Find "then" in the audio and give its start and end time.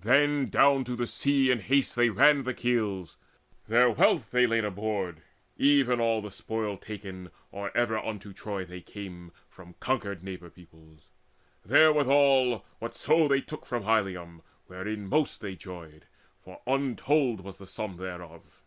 0.00-0.48